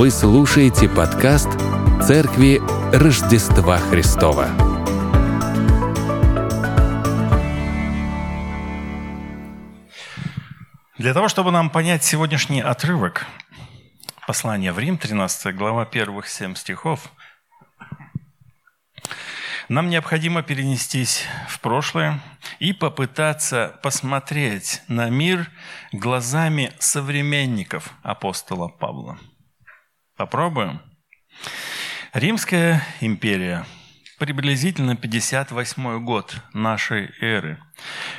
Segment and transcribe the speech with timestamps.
[0.00, 1.50] Вы слушаете подкаст
[2.02, 2.58] «Церкви
[2.90, 4.48] Рождества Христова».
[10.96, 13.26] Для того, чтобы нам понять сегодняшний отрывок
[14.26, 17.12] послания в Рим, 13 глава, первых 7 стихов,
[19.68, 22.22] нам необходимо перенестись в прошлое
[22.58, 25.50] и попытаться посмотреть на мир
[25.92, 29.18] глазами современников апостола Павла.
[30.20, 30.82] Попробуем.
[32.12, 33.64] Римская империя–
[34.18, 37.58] приблизительно 58 год нашей эры.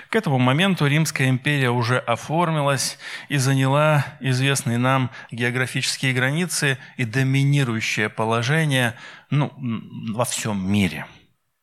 [0.09, 2.97] К этому моменту Римская империя уже оформилась
[3.29, 8.95] и заняла известные нам географические границы и доминирующее положение
[9.29, 9.53] ну,
[10.11, 11.05] во всем мире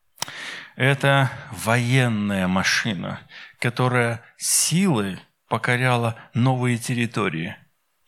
[0.77, 3.19] –это военная машина,
[3.59, 7.57] которая силой покоряла новые территории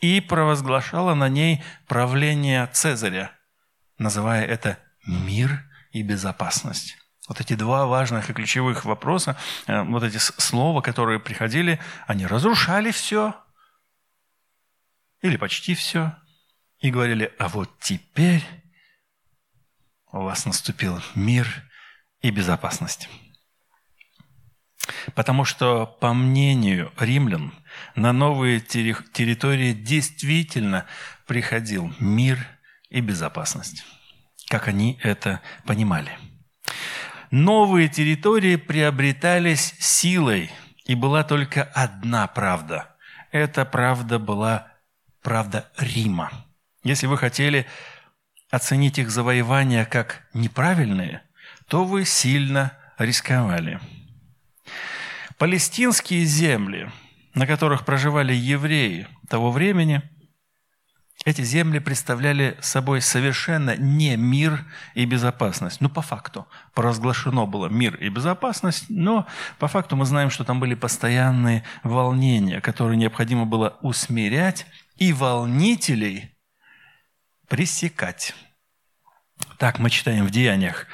[0.02, 3.32] и провозглашала на ней правление Цезаря,
[3.98, 6.98] называя это мир и безопасность.
[7.28, 12.92] Вот эти два важных и ключевых вопроса, э, вот эти слова, которые приходили, они разрушали
[12.92, 13.36] все
[15.22, 16.16] или почти все
[16.80, 18.44] и говорили, а вот теперь
[20.12, 21.48] у вас наступил мир
[22.22, 23.08] и безопасность.
[25.16, 27.54] Потому что, по мнению римлян,
[27.96, 30.86] на новые территории действительно
[31.28, 32.46] приходил мир
[32.90, 33.86] и безопасность,
[34.50, 36.12] как они это понимали.
[37.30, 40.52] Новые территории приобретались силой,
[40.86, 42.96] и была только одна правда.
[43.32, 44.68] Эта правда была
[45.22, 46.32] правда Рима.
[46.84, 47.66] Если вы хотели
[48.50, 51.22] оценить их завоевания как неправильные–
[51.72, 53.80] то вы сильно рисковали.
[55.42, 56.92] Палестинские земли,
[57.34, 60.04] на которых проживали евреи того времени,
[61.26, 65.82] эти земли представляли собой совершенно не мир и безопасность.
[65.82, 66.48] Ну, по факту.
[66.76, 69.26] Поразглашено было мир и безопасность, но
[69.58, 74.68] по факту мы знаем, что там были постоянные волнения, которые необходимо было усмирять
[74.98, 76.38] и волнителей
[77.48, 78.36] пресекать.
[79.58, 80.86] Так мы читаем в Деяниях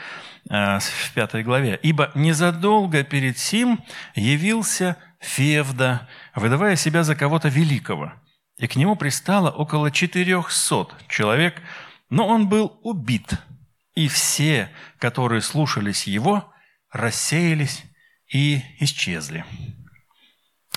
[0.50, 1.80] в пятой главе.
[1.82, 3.84] «Ибо незадолго перед сим
[4.16, 8.14] явился Февда, выдавая себя за кого-то великого,
[8.58, 11.62] и к нему пристало около четырехсот человек,
[12.10, 13.34] но он был убит,
[13.96, 14.70] и все,
[15.00, 16.52] которые слушались его,
[16.92, 17.84] рассеялись
[18.32, 19.46] и исчезли.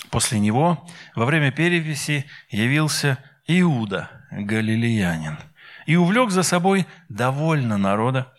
[0.09, 3.17] После него во время переписи явился
[3.47, 5.39] Иуда, галилеянин,
[5.85, 8.30] и увлек за собой довольно народа,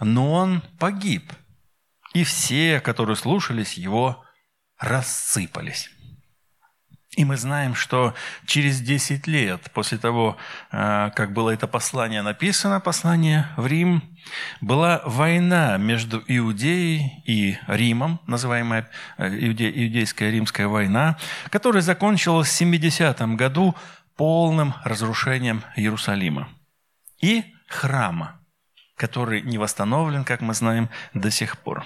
[0.00, 1.32] но он погиб,
[2.14, 4.24] и все, которые слушались его,
[4.78, 5.90] рассыпались.
[7.16, 8.14] И мы знаем, что
[8.44, 10.36] через 10 лет после того,
[10.70, 14.02] э, как было это послание написано, послание в Рим,
[14.60, 21.16] была война между Иудеей и Римом, называемая э, Иудейская Римская война,
[21.48, 23.74] которая закончилась в 70 году
[24.16, 26.50] полным разрушением Иерусалима
[27.22, 28.40] и храма
[28.96, 31.84] который не восстановлен, как мы знаем, до сих пор.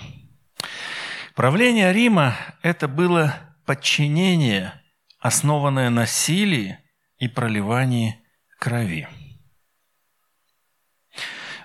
[1.34, 3.34] Правление Рима– это было
[3.66, 4.72] подчинение,
[5.18, 6.80] основанное на силе
[7.18, 8.18] и проливании
[8.58, 9.08] крови.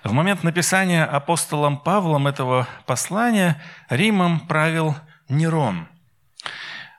[0.04, 4.94] В момент написания апостолом Павлом этого послания Римом правил
[5.28, 5.88] Нерон.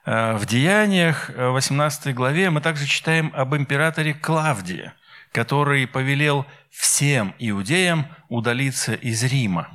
[0.04, 4.92] В Деяниях 18 главе мы также читаем об императоре Клавдии,
[5.32, 9.68] который повелел всем иудеям удалиться из Рима.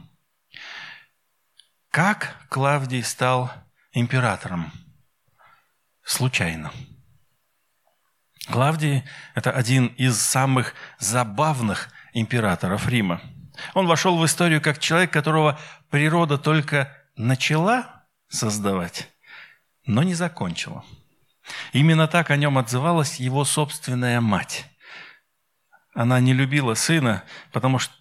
[1.89, 3.51] Как Клавдий стал
[3.91, 4.71] императором?
[6.03, 6.71] Случайно.
[8.47, 9.03] Клавдий–
[9.35, 13.21] это один из самых забавных императоров Рима.
[13.73, 19.09] Он вошел в историю как человек, которого природа только начала создавать,
[19.85, 20.83] но не закончила.
[21.71, 24.65] Именно так о нем отзывалась его собственная мать.
[25.93, 27.93] Она не любила сына, потому что,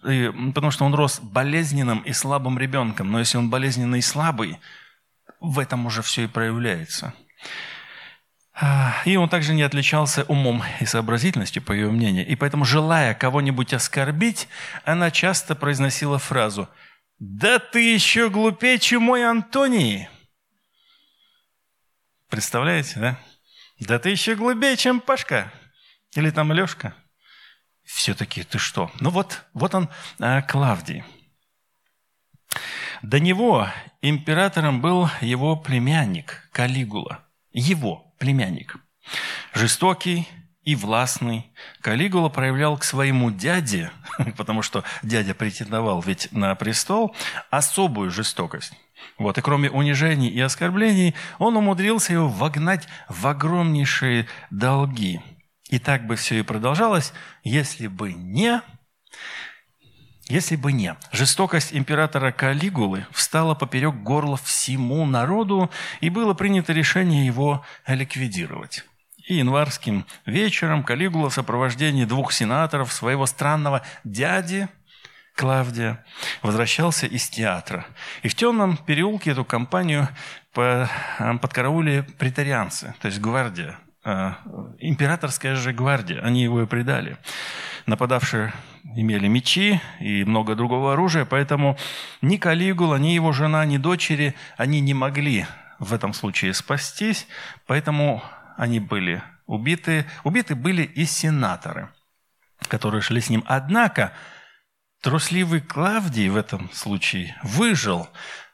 [0.53, 3.11] потому что он рос болезненным и слабым ребенком.
[3.11, 4.59] Но если он болезненный и слабый,
[5.39, 7.13] в этом уже все и проявляется.
[8.55, 12.27] А, и он также не отличался умом и сообразительностью, по ее мнению.
[12.27, 14.47] И поэтому, желая кого-нибудь оскорбить,
[14.85, 16.69] она часто произносила фразу
[17.19, 20.07] «Да ты еще глупее, чем мой Антоний!»
[22.29, 23.19] Представляете, да?
[23.79, 25.51] «Да ты еще глупее, чем Пашка!»
[26.15, 26.95] Или там Лешка–
[27.83, 28.91] все-таки ты что?
[28.99, 29.89] Ну вот, вот он,
[30.19, 31.03] а, Клавдий.
[33.01, 33.67] До него
[34.01, 37.19] императором был его племянник Калигула.
[37.51, 38.77] Его племянник.
[39.53, 40.27] Жестокий,
[40.63, 41.51] и властный.
[41.81, 43.91] Калигула проявлял к своему дяде,
[44.37, 47.15] потому что дядя претендовал ведь на престол,
[47.49, 48.73] особую жестокость.
[49.17, 55.21] Вот, и кроме унижений и оскорблений, он умудрился его вогнать в огромнейшие долги.
[55.73, 58.61] И так бы все и продолжалось, если бы не
[60.25, 67.25] если бы не, жестокость императора Калигулы встала поперек горла всему народу, и было принято решение
[67.25, 68.85] его ликвидировать.
[69.27, 74.69] И январским вечером Калигула в сопровождении двух сенаторов своего странного дяди
[75.35, 76.05] Клавдия
[76.43, 77.87] возвращался из театра.
[78.21, 80.07] И в темном переулке эту компанию
[80.55, 80.85] э,
[81.41, 87.17] подкараулили претарианцы, то есть гвардия, императорская же гвардия, они его и предали.
[87.85, 88.53] Нападавшие
[88.95, 91.77] имели мечи и много другого оружия, поэтому
[92.21, 95.45] ни Калигула, ни его жена, ни дочери, они не могли
[95.79, 97.27] в этом случае спастись,
[97.65, 98.23] поэтому
[98.57, 100.05] они были убиты.
[100.23, 101.89] Убиты были и сенаторы,
[102.67, 103.43] которые шли с ним.
[103.47, 104.13] Однако
[105.01, 108.07] трусливый Клавдий в этом случае выжил,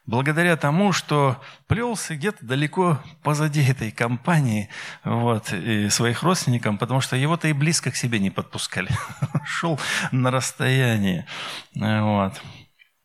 [0.06, 4.68] благодаря тому, что плелся где-то далеко позади этой компании
[5.04, 8.90] вот, и своих родственников, потому что его-то и близко к себе не подпускали.
[9.44, 9.78] Шел
[10.12, 11.26] на расстоянии.
[11.74, 12.40] Вот.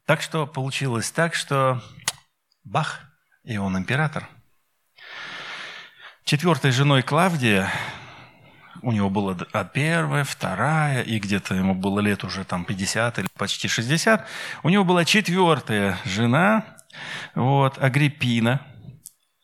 [0.06, 1.82] Так что получилось так, что
[2.64, 3.02] бах,
[3.44, 4.28] и он император.
[6.24, 7.72] Четвертой женой Клавдия
[8.82, 9.36] у него было
[9.74, 14.28] первая, вторая, и где-то ему было лет уже там 50 или почти 60.
[14.64, 16.75] У него была четвертая жена,
[17.36, 18.62] вот, Агриппина.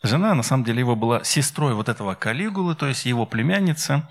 [0.03, 4.09] Жена, на самом деле, его была сестрой вот этого Калигулы, то есть его племянница.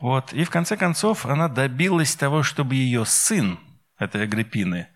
[0.00, 0.32] Вот.
[0.32, 3.60] И в конце концов она добилась того, чтобы ее сын,
[3.98, 4.88] этой Агриппины,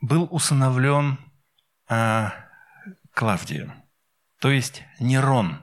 [0.00, 1.18] был усыновлен
[1.88, 2.34] а,
[3.12, 3.72] Клавдием.
[4.40, 5.58] То есть Нерон.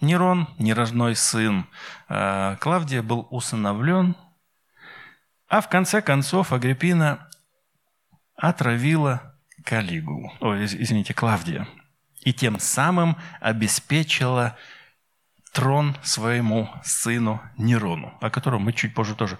[0.00, 1.66] Нерон, нерожной сын
[2.08, 4.14] а, Клавдия, был усыновлен,
[5.48, 7.28] а в конце концов Агриппина
[8.36, 9.27] отравила
[9.68, 11.68] Калигулу, ой, извините, Клавдия,
[12.22, 14.56] и тем самым обеспечила
[15.52, 19.38] трон своему сыну Нерону, о котором мы чуть позже тоже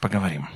[0.00, 0.48] поговорим.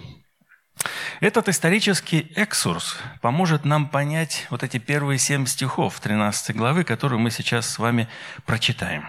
[1.19, 7.33] Этот исторический экскурс поможет нам понять вот эти первые семь стихов 13 главы, которые мы
[7.33, 8.07] сейчас с вами
[8.47, 9.05] прочитаем.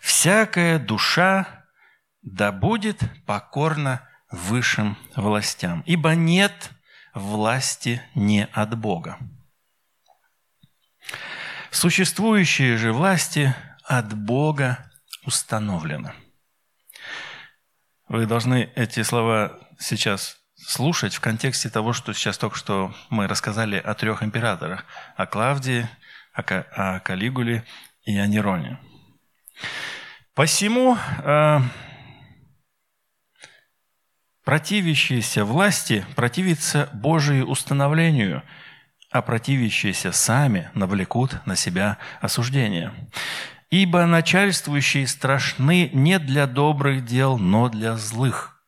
[0.00, 1.64] «Всякая душа
[2.22, 4.02] да будет покорна
[4.32, 6.72] высшим властям, ибо нет
[7.14, 9.18] власти не от Бога.
[11.70, 13.54] Существующие же власти
[13.84, 14.90] от Бога
[15.24, 16.12] установлены.
[18.08, 23.76] Вы должны эти слова сейчас слушать в контексте того, что сейчас только что мы рассказали
[23.76, 24.84] о трех императорах.
[25.16, 25.88] О Клавдии,
[26.32, 27.64] о Калигуле
[28.04, 28.78] и о Нероне.
[30.34, 31.58] Посему э,
[34.44, 38.42] противящиеся власти противятся Божию установлению–
[39.18, 42.92] а противящиеся сами навлекут на себя осуждение.
[43.70, 48.62] Ибо начальствующие страшны не для добрых дел, но для злых.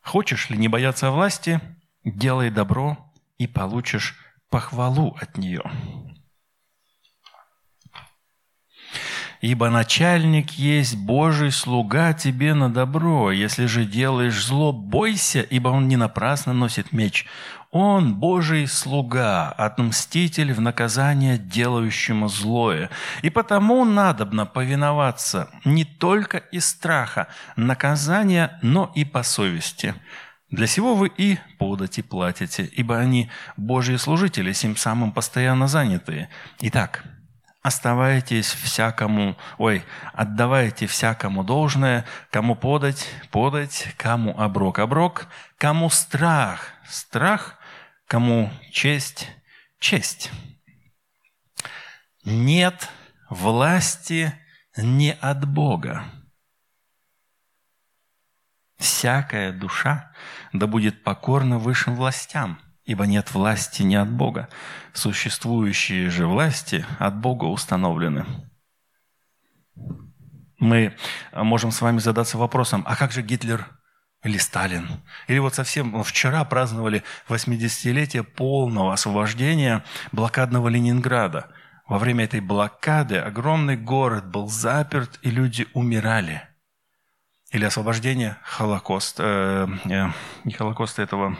[0.00, 1.60] Хочешь ли не бояться власти,
[2.04, 4.16] делай добро и получишь
[4.50, 5.62] похвалу от нее.
[9.40, 13.30] Ибо начальник есть Божий слуга тебе на добро.
[13.30, 17.24] Если же делаешь зло, бойся, ибо он не напрасно носит меч.
[17.70, 22.90] Он Божий слуга, отмститель в наказание делающему злое.
[23.22, 29.94] И потому надобно повиноваться не только из страха наказания, но и по совести.
[30.50, 36.30] Для сего вы и подати платите, ибо они Божьи служители, сим самым постоянно занятые.
[36.60, 37.04] Итак,
[37.68, 47.58] оставайтесь всякому, ой, отдавайте всякому должное, кому подать, подать, кому оброк, оброк, кому страх, страх,
[48.06, 49.28] кому честь,
[49.78, 50.30] честь.
[52.24, 52.88] Нет
[53.30, 54.34] власти
[54.76, 56.04] не от Бога.
[58.78, 60.12] Всякая душа
[60.52, 64.48] да будет покорна высшим властям– ибо нет власти не от Бога.
[64.94, 68.24] Существующие же власти от Бога установлены.
[70.58, 70.96] Мы
[71.34, 73.68] можем с вами задаться вопросом, а как же Гитлер
[74.24, 74.88] или Сталин?
[75.28, 81.50] Или вот совсем вчера праздновали 80-летие полного освобождения блокадного Ленинграда.
[81.86, 86.48] Во время этой блокады огромный город был заперт, и люди умирали.
[87.50, 90.12] Или освобождение Холокоста, э, э,
[90.44, 91.38] не Холокоста этого,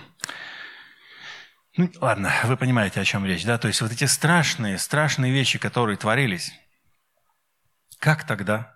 [1.79, 3.57] ну, ладно, вы понимаете, о чем речь, да?
[3.57, 6.53] То есть вот эти страшные, страшные вещи, которые творились.
[8.01, 8.75] Как тогда?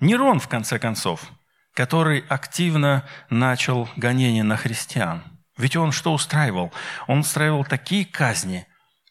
[0.00, 1.30] Нерон, в конце концов,
[1.72, 5.22] который активно начал гонение на христиан.
[5.56, 6.72] Ведь он что устраивал?
[7.06, 8.66] Он устраивал такие казни,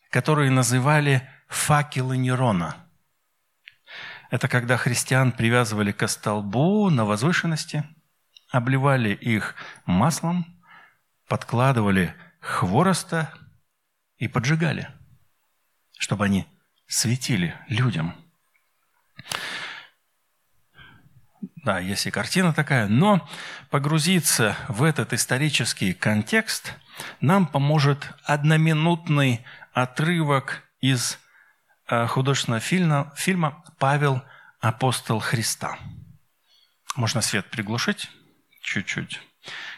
[0.09, 2.75] которые называли факелы Нерона.
[4.29, 7.85] Это когда христиан привязывали к столбу на возвышенности,
[8.49, 10.45] обливали их маслом,
[11.29, 13.33] подкладывали хвороста
[14.17, 14.89] и поджигали,
[15.97, 16.47] чтобы они
[16.87, 18.15] светили людям.
[21.63, 23.27] Да, есть и картина такая, но
[23.69, 26.73] погрузиться в этот исторический контекст
[27.19, 31.19] нам поможет одноминутный отрывок из
[31.87, 34.23] э, художественного фильма, фильма «Павел,
[34.59, 35.77] апостол Христа».
[36.95, 38.09] Можно свет приглушить
[38.61, 39.21] чуть-чуть.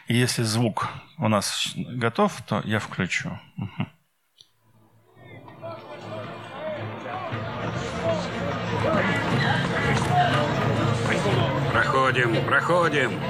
[0.06, 3.38] И если звук у нас готов, то я включу.
[11.72, 13.20] Проходим, проходим.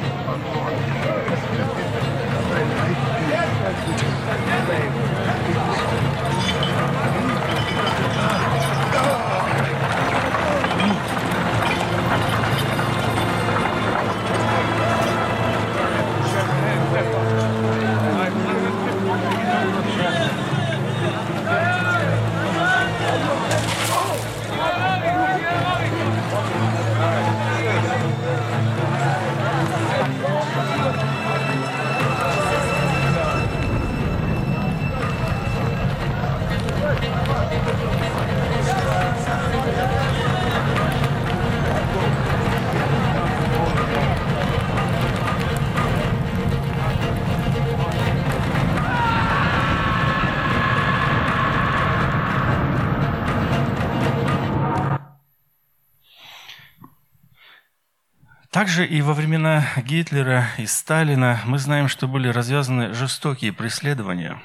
[58.75, 64.43] Также и во времена Гитлера и Сталина мы знаем, что были развязаны жестокие преследования,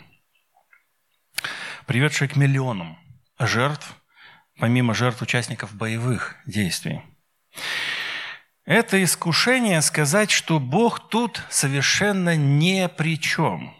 [1.87, 2.99] приведшие к миллионам
[3.39, 3.91] жертв,
[4.59, 7.01] помимо жертв участников боевых действий.
[8.65, 13.75] Это искушение сказать, что Бог тут совершенно ни при чем.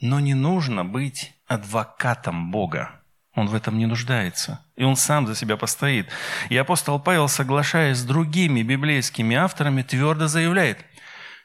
[0.00, 2.99] Но не нужно быть адвокатом Бога.
[3.34, 4.64] Он в этом не нуждается.
[4.76, 6.08] И он сам за себя постоит.
[6.48, 10.84] И апостол Павел, соглашаясь с другими библейскими авторами, твердо заявляет,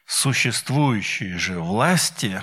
[0.05, 2.41] существующие же власти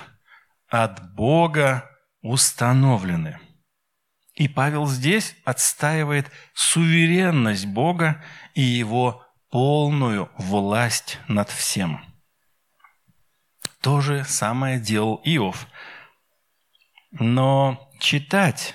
[0.69, 1.91] от Бога
[2.23, 3.41] установлены.
[4.35, 8.23] И Павел здесь отстаивает суверенность Бога
[8.55, 12.03] и его полную власть над всем.
[13.81, 15.67] То же самое делал Иов.
[17.11, 18.75] Но читать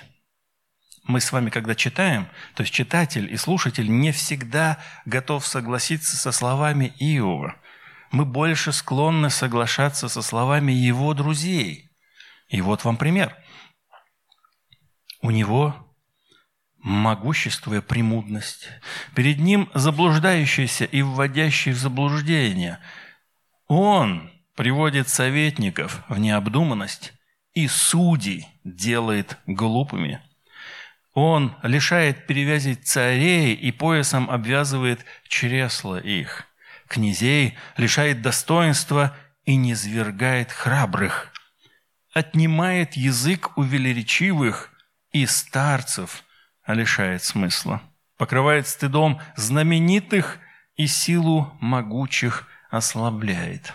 [1.08, 6.32] мы с вами, когда читаем, то есть читатель и слушатель не всегда готов согласиться со
[6.32, 7.56] словами Иова.
[8.12, 11.90] Мы больше склонны соглашаться со словами его друзей.
[12.48, 13.34] И вот вам пример.
[15.22, 15.74] У него
[16.76, 18.68] могущество и премудность.
[19.14, 22.80] Перед ним заблуждающийся и вводящий в заблуждение.
[23.66, 27.14] Он приводит советников в необдуманность
[27.54, 30.20] и судей делает глупыми–
[31.18, 36.44] он лишает перевязи царей и поясом обвязывает чресла их.
[36.86, 41.32] Князей лишает достоинства и низвергает храбрых.
[42.14, 44.70] Отнимает язык у велеречивых
[45.10, 46.22] и старцев,
[46.66, 47.82] лишает смысла.
[48.16, 50.38] Покрывает стыдом знаменитых
[50.76, 53.74] и силу могучих ослабляет.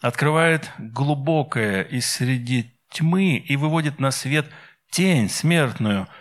[0.00, 4.50] Открывает глубокое из среди тьмы и выводит на свет
[4.90, 6.08] тень смертную–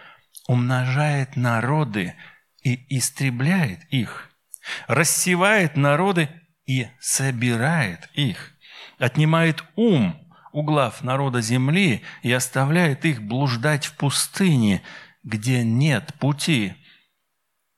[0.48, 2.16] умножает народы
[2.64, 4.30] и истребляет их,
[4.88, 6.30] рассевает народы
[6.66, 8.54] и собирает их,
[8.98, 10.24] отнимает ум
[10.54, 14.82] у глав народа земли и оставляет их блуждать в пустыне,
[15.24, 16.74] где нет пути.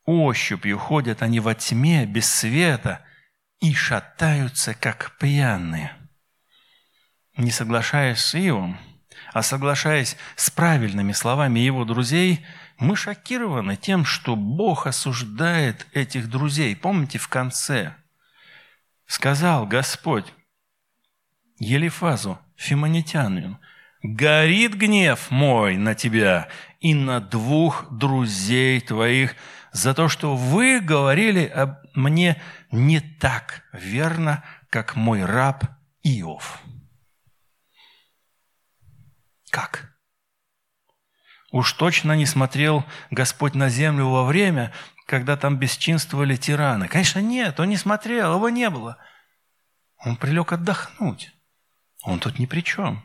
[0.06, 3.06] Ощупью ходят они во тьме, без света,
[3.60, 5.92] и шатаются, как пьяные.
[7.36, 8.80] Не соглашаясь с Иовом,
[9.34, 12.46] а соглашаясь с правильными словами его друзей,
[12.78, 16.76] мы шокированы тем, что Бог осуждает этих друзей.
[16.76, 17.96] Помните, в конце
[19.06, 20.34] сказал Господь
[21.60, 23.60] Елифазу, фимонитянину,
[24.02, 26.48] «Горит гнев мой на тебя
[26.80, 29.36] и на двух друзей твоих
[29.74, 31.52] за то, что вы говорили
[31.96, 35.66] мне не так верно, как мой раб
[36.04, 36.62] Иов».
[39.50, 39.96] Как?
[41.52, 44.74] Уж точно не смотрел Господь на землю во время
[45.10, 46.88] когда там бесчинствовали тираны?
[46.88, 48.98] Конечно, нет, он не смотрел, его не было.
[50.06, 51.34] Он прилег отдохнуть.
[52.04, 53.04] Он тут ни при чем.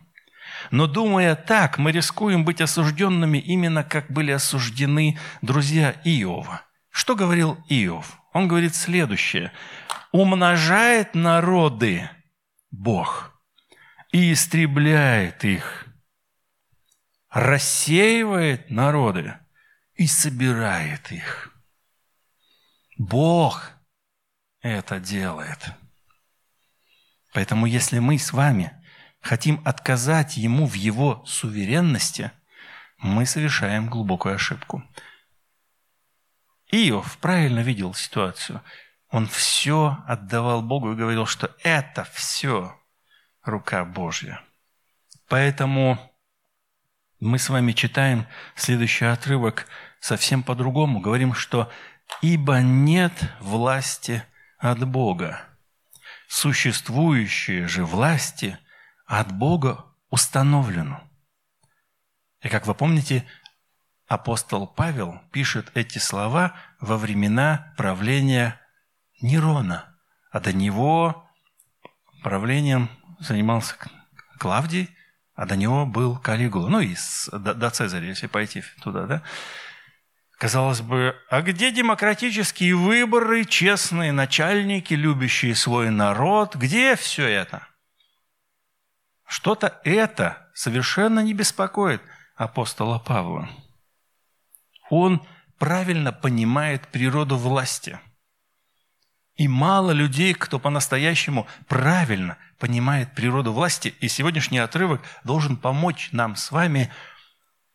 [0.71, 6.63] Но думая так, мы рискуем быть осужденными именно как были осуждены друзья Иова.
[6.91, 8.19] Что говорил Иов?
[8.35, 9.51] Он говорит следующее.
[10.13, 12.09] «Умножает народы
[12.71, 13.33] Бог
[14.13, 15.84] и истребляет их,
[17.35, 19.37] рассеивает народы
[19.95, 21.51] и собирает их».
[22.97, 23.73] Бог
[24.61, 25.59] это делает.
[27.33, 28.73] Поэтому если мы с вами
[29.21, 32.31] хотим отказать Ему в Его суверенности,
[32.99, 34.83] мы совершаем глубокую ошибку.
[36.71, 38.63] Иов правильно видел ситуацию.
[39.11, 42.81] Он все отдавал Богу и говорил, что это все
[43.43, 44.41] рука Божья.
[45.29, 45.99] Поэтому
[47.25, 49.67] мы с вами читаем следующий отрывок
[49.99, 51.01] совсем по-другому.
[51.01, 51.71] Говорим, что
[52.21, 54.23] «ибо нет власти
[54.59, 55.41] от Бога»
[56.29, 58.59] существующие же власти
[59.07, 60.99] от Бога установлены.
[62.43, 63.27] И как вы помните,
[64.07, 68.61] апостол Павел пишет эти слова во времена правления
[69.23, 69.97] Нерона,
[70.31, 71.31] а до него
[72.23, 72.91] правлением
[73.21, 73.77] занимался
[74.39, 74.94] Клавдий,
[75.35, 76.95] а до него был Калигула, ну и
[77.33, 79.23] до, до Цезаря, если пойти туда, да.
[80.39, 86.57] Казалось бы, а где демократические выборы, честные начальники, любящие свой народ?
[86.57, 87.67] Где все это?
[89.27, 92.03] Что-то это совершенно не беспокоит
[92.37, 93.49] апостола Павла.
[94.91, 95.27] Он
[95.59, 97.99] правильно понимает природу власти.
[99.37, 103.95] И мало людей, кто по-настоящему правильно понимает природу власти.
[104.01, 106.93] И сегодняшний отрывок должен помочь нам с вами–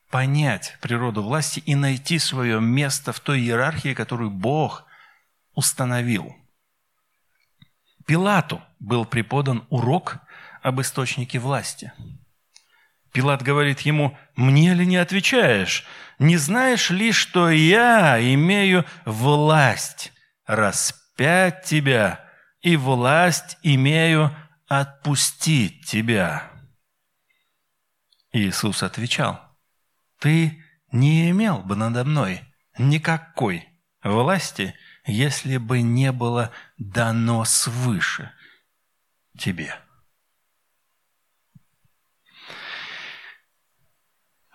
[0.09, 4.85] понять природу власти и найти свое место в той иерархии, которую Бог
[5.53, 6.35] установил.
[8.05, 10.17] Пилату был преподан урок
[10.63, 11.93] об источнике власти.
[13.11, 15.85] Пилат говорит ему, «Мне ли не отвечаешь?
[16.17, 20.11] Не знаешь ли, что я имею власть
[20.45, 20.98] распять
[21.65, 22.25] тебя
[22.61, 24.35] и власть имею
[24.67, 26.51] отпустить тебя?»
[28.31, 29.45] Иисус отвечал–
[30.19, 32.41] ты не имел бы надо мной
[32.77, 33.67] никакой
[34.03, 38.31] власти, если бы не было дано свыше
[39.37, 39.75] тебе.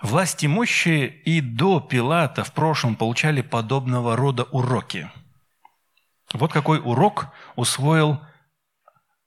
[0.02, 5.10] Власти мощи и до Пилата в прошлом получали подобного рода уроки.
[6.34, 8.20] Вот какой урок усвоил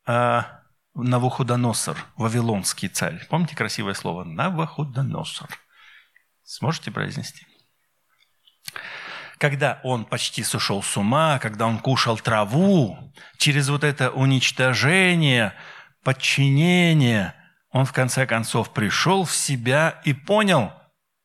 [0.05, 0.41] э,
[0.93, 3.25] Навуходоносор, вавилонский царь.
[3.29, 4.23] Помните красивое слово?
[4.23, 5.49] Навуходоносор–
[6.47, 7.45] Сможете произнести?
[9.37, 12.97] Когда он почти сошел с ума, когда он кушал траву,
[13.37, 15.53] через вот это уничтожение,
[16.05, 17.33] подчинение,
[17.69, 20.71] он в конце концов пришел в себя и понял,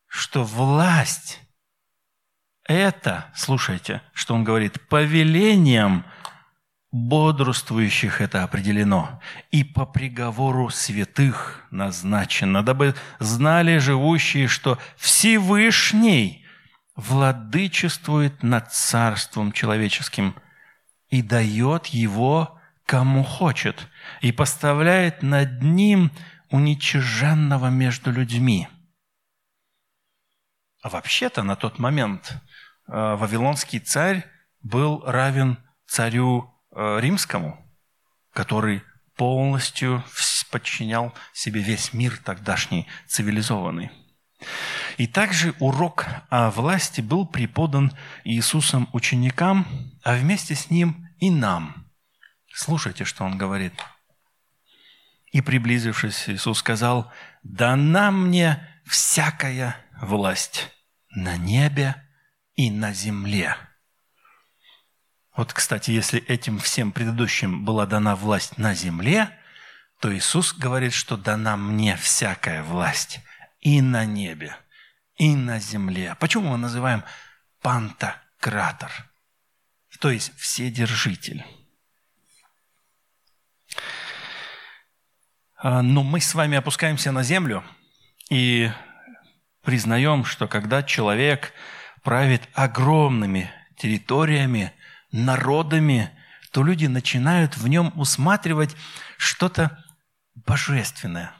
[0.08, 1.40] что власть–
[2.64, 6.04] это, слушайте, что он говорит, повелением–
[6.92, 9.20] бодрствующих это определено,
[9.50, 16.46] и по приговору святых назначено, дабы знали живущие, что Всевышний
[16.94, 20.34] владычествует над царством человеческим
[21.08, 23.88] и дает его кому хочет,
[24.20, 26.10] и поставляет над ним
[26.50, 28.68] уничиженного между людьми.
[30.82, 32.34] А вообще-то на тот момент
[32.92, 34.26] Вавилонский царь
[34.62, 37.58] был равен царю Э, римскому,
[38.32, 38.82] который
[39.14, 40.02] полностью
[40.50, 43.90] подчинял себе весь мир тогдашний цивилизованный.
[44.96, 47.92] И также урок о власти был преподан
[48.24, 49.66] Иисусом ученикам,
[50.02, 51.90] а вместе с ним и нам.
[52.54, 53.74] Слушайте, что он говорит.
[55.30, 60.70] И приблизившись, Иисус сказал, «Дана мне всякая власть
[61.10, 61.96] на небе
[62.54, 63.56] и на земле».
[65.36, 69.30] Вот, кстати, если этим всем предыдущим была дана власть на земле,
[69.98, 73.20] то Иисус говорит, что дана мне всякая власть
[73.60, 74.56] и на небе,
[75.16, 76.16] и на земле.
[76.20, 77.02] Почему мы называем
[77.60, 78.90] пантократор?
[80.00, 81.44] То есть вседержитель.
[85.56, 87.64] А, но мы с вами опускаемся на землю
[88.28, 88.70] и
[89.62, 91.52] признаем, что когда человек
[92.02, 94.72] правит огромными территориями,
[95.10, 96.10] народами,
[96.52, 98.76] то люди начинают в нем усматривать
[99.16, 99.82] что-то
[100.34, 101.32] божественное.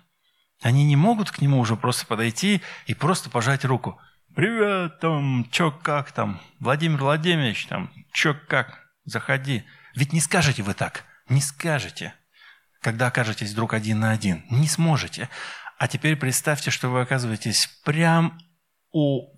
[0.63, 4.01] Они не могут к нему уже просто подойти и просто пожать руку.
[4.35, 9.65] Привет, там, чё как там, Владимир Владимирович, там, чё как, заходи.
[9.95, 12.15] Ведь не скажете вы так, не скажете,
[12.81, 14.45] когда окажетесь вдруг один на один.
[14.51, 15.29] Не сможете.
[15.79, 18.39] А теперь представьте, что вы оказываетесь прям
[18.93, 19.37] у,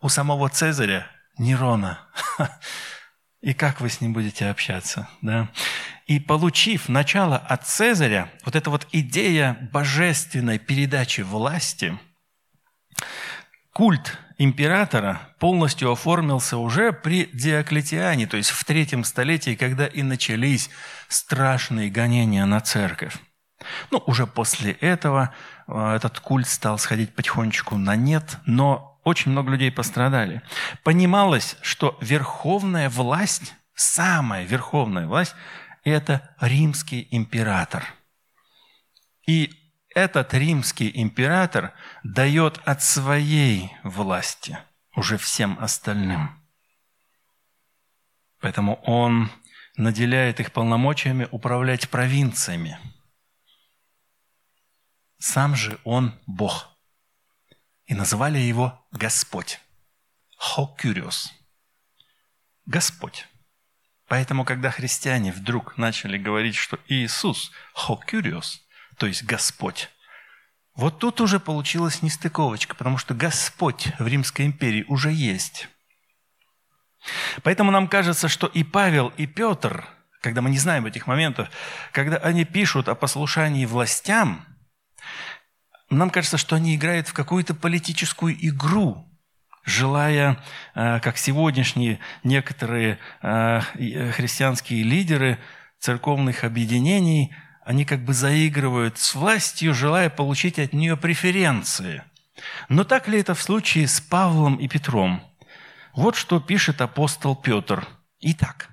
[0.00, 1.06] у самого Цезаря,
[1.38, 2.00] Нерона.
[3.40, 5.08] И как вы с ним будете общаться?
[5.22, 5.48] Да?
[6.06, 11.98] И получив начало от Цезаря, вот эта вот идея божественной передачи власти,
[13.72, 20.70] культ императора полностью оформился уже при Диоклетиане, то есть в третьем столетии, когда и начались
[21.08, 23.16] страшные гонения на церковь.
[23.90, 25.34] Ну, уже после этого
[25.66, 30.42] э, этот культ стал сходить потихонечку на нет, но очень много людей пострадали.
[30.82, 35.34] Понималось, что верховная власть, самая верховная власть,
[35.84, 37.84] это римский император.
[39.26, 39.52] И
[39.94, 44.58] этот римский император дает от своей власти
[44.94, 46.38] уже всем остальным.
[48.40, 49.30] Поэтому он
[49.76, 52.78] наделяет их полномочиями управлять провинциями–
[55.18, 56.75] сам же он Бог.
[57.86, 59.60] И называли его Господь.
[60.36, 61.32] Хокюриос.
[62.66, 63.26] Господь.
[64.08, 68.62] Поэтому, когда христиане вдруг начали говорить, что Иисус Хокюриос,
[68.98, 69.88] то есть Господь,
[70.74, 75.68] вот тут уже получилась нестыковочка, потому что Господь в Римской империи уже есть.
[77.42, 79.88] Поэтому нам кажется, что и Павел, и Петр,
[80.20, 81.48] когда мы не знаем этих моментов,
[81.92, 84.44] когда они пишут о послушании властям–
[85.90, 89.06] нам кажется, что они играют в какую-то политическую игру,
[89.64, 90.42] желая,
[90.74, 93.60] э, как сегодняшние некоторые э,
[94.12, 95.38] христианские лидеры
[95.78, 102.02] церковных объединений, они как бы заигрывают с властью, желая получить от нее преференции.
[102.68, 105.22] Но так ли это в случае с Павлом и Петром?
[105.94, 107.86] Вот что пишет апостол Петр.
[108.20, 108.70] Итак,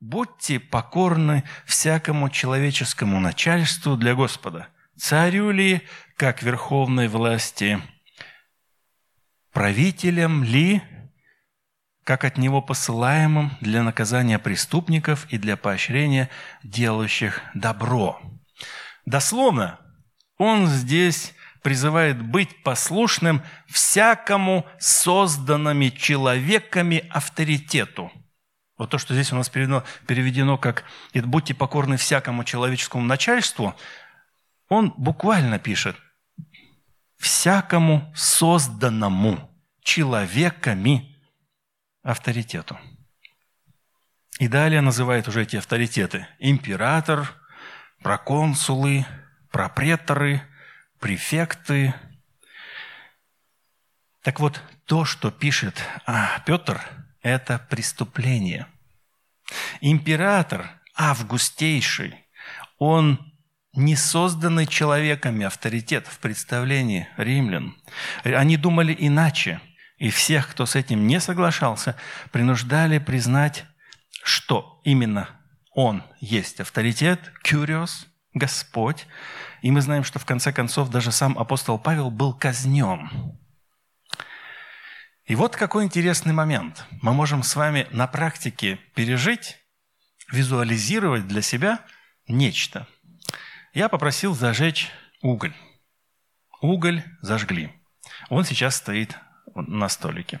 [0.00, 5.82] будьте покорны всякому человеческому начальству для Господа, царю ли,
[6.16, 7.80] как верховной власти,
[9.52, 10.82] правителем ли,
[12.04, 16.30] как от него посылаемым для наказания преступников и для поощрения
[16.62, 18.20] делающих добро.
[19.06, 19.80] Дословно,
[20.38, 28.12] он здесь призывает быть послушным всякому созданными человеками авторитету.
[28.76, 33.74] Вот то, что здесь у нас переведено, переведено как «будьте покорны всякому человеческому начальству»,
[34.68, 35.96] он буквально пишет
[37.18, 39.50] всякому созданному
[39.82, 41.16] человеками
[42.02, 42.78] авторитету.
[44.38, 46.26] И далее называет уже эти авторитеты.
[46.38, 47.32] Император,
[48.02, 49.06] проконсулы,
[49.50, 50.42] пропреторы,
[50.98, 51.94] префекты.
[54.22, 56.80] Так вот, то, что пишет а, Петр,
[57.22, 58.66] это преступление.
[59.80, 62.24] Император Августейший,
[62.78, 63.33] он
[63.76, 67.76] не созданный человеками авторитет в представлении римлян.
[68.22, 69.60] Они думали иначе,
[69.98, 71.96] и всех, кто с этим не соглашался,
[72.30, 73.64] принуждали признать,
[74.22, 75.28] что именно
[75.72, 79.06] он есть авторитет, кюриос, Господь.
[79.62, 83.38] И мы знаем, что в конце концов даже сам апостол Павел был казнен.
[85.26, 86.84] И вот какой интересный момент.
[87.00, 89.56] Мы можем с вами на практике пережить,
[90.30, 91.80] визуализировать для себя
[92.28, 92.86] нечто–
[93.74, 95.54] я попросил зажечь уголь.
[96.60, 97.72] Уголь зажгли.
[98.30, 99.18] Он сейчас стоит
[99.54, 100.40] на столике.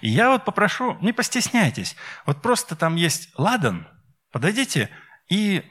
[0.00, 3.86] И я вот попрошу, не постесняйтесь, вот просто там есть ладан,
[4.32, 4.90] подойдите
[5.28, 5.62] и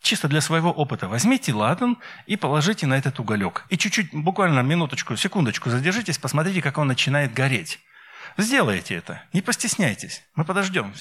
[0.00, 3.66] чисто для своего опыта возьмите ладан и положите на этот уголек.
[3.68, 7.78] И чуть-чуть, буквально минуточку, секундочку задержитесь, посмотрите, как он начинает гореть.
[8.36, 10.94] Сделайте это, не постесняйтесь, мы подождем.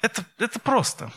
[0.00, 1.10] Это, это просто.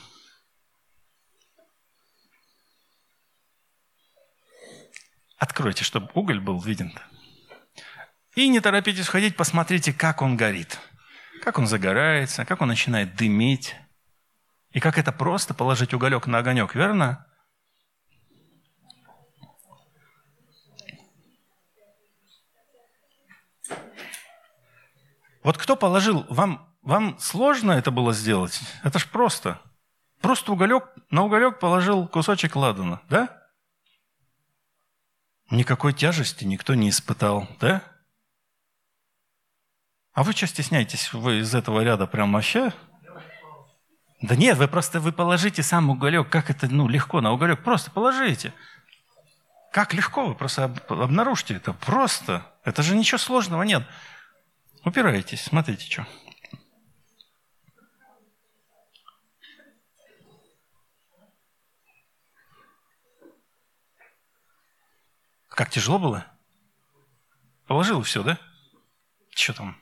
[5.41, 6.93] Откройте, чтобы уголь был виден.
[8.35, 10.77] И не торопитесь ходить, посмотрите, как он горит.
[11.41, 13.75] Как он загорается, как он начинает дымить.
[14.69, 17.25] И как это просто положить уголек на огонек, верно?
[25.41, 28.61] Вот кто положил, вам, вам сложно это было сделать?
[28.83, 29.59] Это ж просто.
[30.21, 33.40] Просто уголек, на уголек положил кусочек ладана, да?
[35.51, 37.83] Никакой тяжести никто не испытал, да?
[40.13, 41.11] А вы что стесняетесь?
[41.11, 42.73] Вы из этого ряда прям вообще?
[44.21, 46.29] Да нет, вы просто вы положите сам уголек.
[46.29, 47.63] Как это, ну, легко на уголек?
[47.63, 48.53] Просто положите.
[49.73, 51.73] Как легко, вы просто обнаружите это.
[51.73, 52.45] Просто.
[52.63, 53.83] Это же ничего сложного нет.
[54.85, 56.07] Упираетесь, смотрите, что.
[65.61, 66.25] Как тяжело было?
[67.67, 68.39] Положил все, да?
[69.29, 69.79] Что там?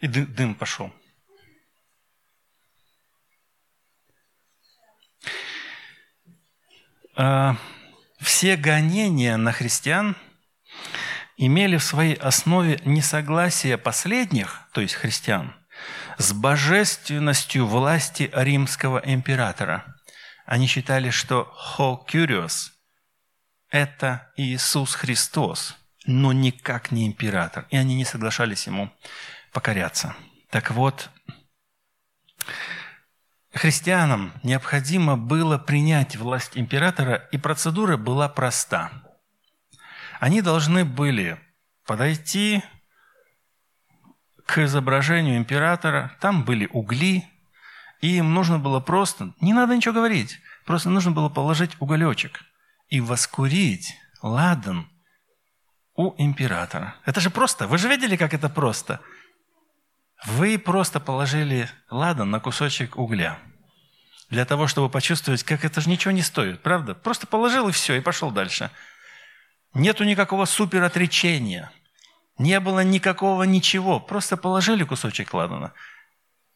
[0.00, 0.92] И дым, дым пошел.
[7.14, 7.56] А,
[8.20, 10.14] все гонения на христиан
[11.38, 15.56] имели в своей основе несогласие последних, то есть христиан,
[16.18, 19.96] с божественностью власти римского императора.
[20.44, 22.72] Они считали, что «ho curious»–
[23.70, 25.76] это Иисус Христос,
[26.06, 27.66] но никак не император.
[27.70, 28.90] И они не соглашались ему
[29.52, 30.14] покоряться.
[30.50, 31.10] Так вот,
[33.52, 38.90] христианам необходимо было принять власть императора, и процедура была проста.
[40.20, 41.38] Они должны были
[41.84, 42.62] подойти
[44.46, 47.24] к изображению императора, там были угли,
[48.00, 52.44] и им нужно было просто, не надо ничего говорить, просто нужно было положить уголечек
[52.88, 54.88] и воскурить ладан
[55.94, 56.96] у императора.
[57.04, 57.66] Это же просто.
[57.66, 59.00] Вы же видели, как это просто?
[60.24, 63.38] Вы просто положили ладан на кусочек угля.
[64.28, 66.94] Для того, чтобы почувствовать, как это же ничего не стоит, правда?
[66.94, 68.70] Просто положил и все, и пошел дальше.
[69.72, 71.70] Нету никакого суперотречения.
[72.38, 74.00] Не было никакого ничего.
[74.00, 75.72] Просто положили кусочек ладана.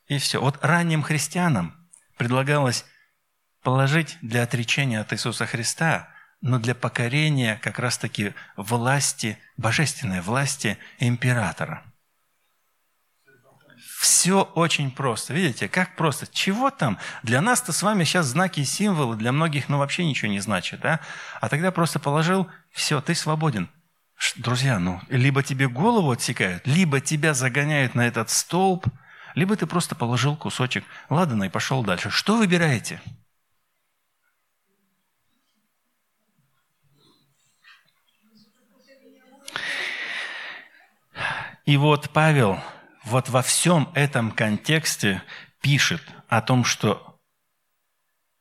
[0.07, 0.41] И все.
[0.41, 2.85] Вот ранним христианам предлагалось
[3.63, 6.09] положить для отречения от Иисуса Христа,
[6.41, 11.85] но для покорения как раз-таки власти, божественной власти императора–
[14.01, 15.35] все очень просто.
[15.35, 16.27] Видите, как просто.
[16.27, 16.97] Чего там?
[17.23, 20.81] Для нас-то с вами сейчас знаки и символы, для многих ну вообще ничего не значит.
[20.81, 21.01] Да?
[21.39, 23.69] А тогда просто положил, все, ты свободен.
[24.37, 28.87] Друзья, ну, либо тебе голову отсекают, либо тебя загоняют на этот столб,
[29.35, 32.09] либо ты просто положил кусочек ладана и пошел дальше.
[32.09, 33.03] Что выбираете?
[41.71, 42.59] И вот Павел
[43.05, 45.23] вот во всем этом контексте
[45.63, 47.21] пишет о том, что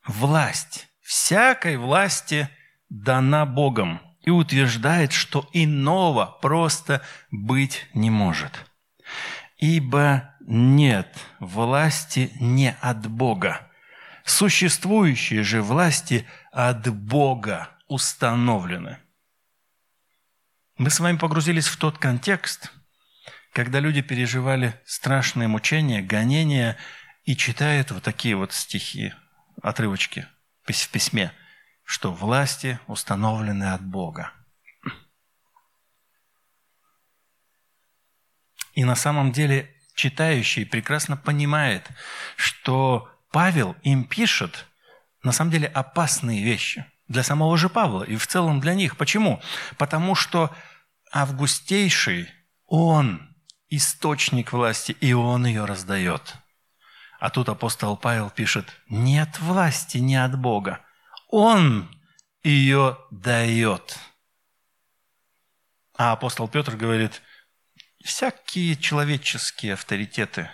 [0.03, 2.49] власть, всякой власти
[2.89, 8.65] дана Богом и утверждает, что иного просто быть не может.
[9.57, 13.69] Ибо нет власти не от Бога.
[14.25, 18.97] Существующие же власти от Бога установлены.
[20.79, 22.73] Мы с вами погрузились в тот контекст–
[23.53, 26.77] когда люди переживали страшные мучения, гонения
[27.23, 29.13] и читают вот такие вот стихи,
[29.61, 30.27] отрывочки
[30.63, 31.33] в письме,
[31.83, 34.31] что власти установлены от Бога.
[38.73, 41.89] И на самом деле читающий прекрасно понимает,
[42.37, 44.67] что Павел им пишет
[45.23, 48.95] на самом деле опасные вещи для самого же Павла и в целом для них.
[48.95, 49.41] Почему?
[49.77, 50.55] Потому что
[51.11, 52.29] августейший,
[52.67, 53.28] он
[53.69, 56.35] источник власти, и он ее раздает.
[57.19, 60.85] А тут апостол Павел пишет, нет власти не от Бога.
[61.27, 61.89] Он
[62.43, 63.97] ее дает.
[65.95, 67.21] А апостол Петр говорит,
[68.03, 70.49] всякие человеческие авторитеты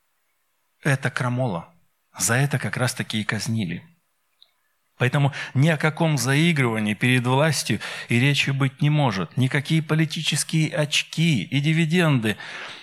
[0.82, 1.74] –это крамола.
[2.18, 3.86] За это как раз таки и казнили–
[5.02, 9.36] Поэтому ни о каком заигрывании перед властью и речи быть не может.
[9.36, 12.36] Никакие политические очки и дивиденды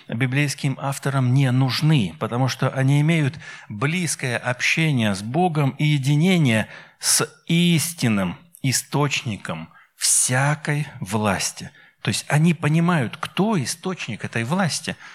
[0.06, 3.38] библейским авторам не нужны, потому что они имеют
[3.70, 6.66] близкое общение с Богом и единение
[6.98, 11.70] с истинным источником всякой власти.
[12.02, 14.94] То есть они понимают, кто источник этой власти–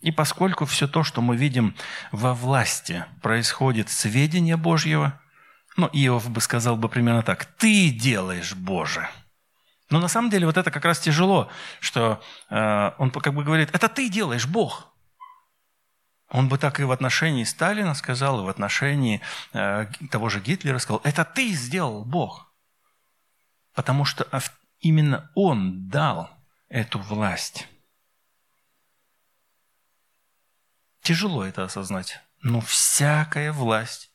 [0.00, 1.74] и поскольку все то, что мы видим
[2.10, 5.20] во власти, происходит с ведения Божьего,
[5.76, 9.08] ну, Иов бы сказал бы примерно так, «ты делаешь, Боже».
[9.90, 13.70] Но на самом деле вот это как раз тяжело, что э, он как бы говорит,
[13.72, 14.86] это ты делаешь, Бог.
[16.28, 19.20] Он бы так и в отношении Сталина сказал, и в отношении
[19.52, 22.54] э, того же Гитлера сказал, это ты сделал, Бог.
[23.74, 24.28] Потому что
[24.78, 26.30] именно он дал
[26.68, 27.66] эту власть.
[31.02, 32.20] Тяжело это осознать.
[32.42, 34.10] Но всякая власть,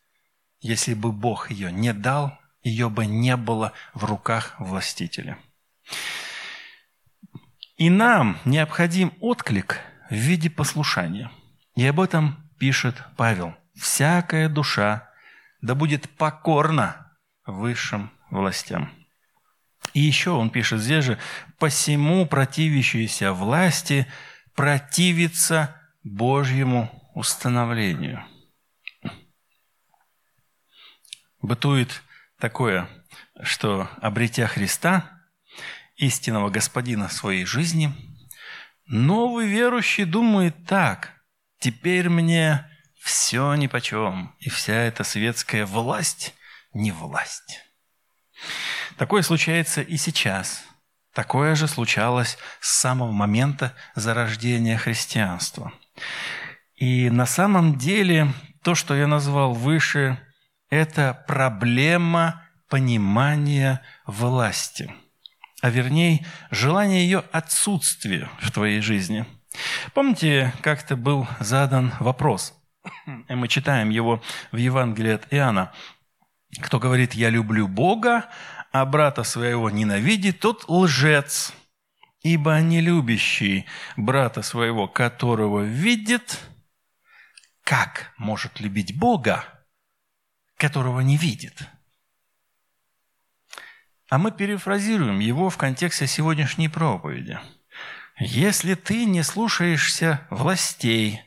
[0.60, 5.38] если бы Бог ее не дал, ее бы не было в руках властителя.
[7.78, 11.32] И нам необходим отклик в виде послушания.
[11.76, 13.54] И об этом пишет Павел.
[13.76, 15.10] «Всякая душа
[15.62, 18.91] да будет покорна высшим властям».
[19.93, 21.19] И еще он пишет здесь же,
[21.60, 24.08] «Посему противящиеся власти
[24.56, 28.24] противится Божьему установлению».
[31.41, 32.02] Бытует
[32.39, 32.88] такое,
[33.41, 35.12] что, обретя Христа,
[35.96, 37.94] истинного Господина своей жизни,
[38.86, 41.12] новый верующий думает так,
[41.60, 42.70] «Теперь мне
[43.02, 46.34] все нипочем, и вся эта светская власть
[46.74, 47.62] не власть».
[48.98, 50.63] Такое случается и сейчас.
[51.13, 55.74] Такое же случалось с самого момента зарождения христианства.
[56.75, 60.19] И на самом деле то, что я назвал выше,
[60.69, 64.93] это проблема понимания власти,
[65.62, 69.25] а вернее желание ее отсутствия в твоей жизни.
[69.93, 72.53] Помните, как-то был задан вопрос,
[73.29, 75.71] и мы читаем его в Евангелии от Иоанна.
[76.62, 78.29] Кто говорит «я люблю Бога»,
[78.71, 81.53] а брата своего ненавидит, тот лжец.
[82.25, 86.39] Ибо не любящий брата своего, которого видит,
[87.63, 89.45] как может любить Бога,
[90.57, 91.69] которого не видит?
[94.09, 97.38] А мы перефразируем его в контексте сегодняшней проповеди.
[98.17, 101.21] Если ты не слушаешься властей,